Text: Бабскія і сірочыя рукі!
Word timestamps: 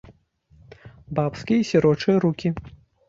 Бабскія 1.19 1.59
і 1.65 1.69
сірочыя 1.73 2.17
рукі! 2.25 2.55